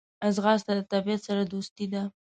[0.35, 2.03] ځغاسته د طبیعت سره دوستي ده